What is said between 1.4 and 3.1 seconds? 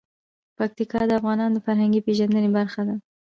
د فرهنګي پیژندنې برخه ده.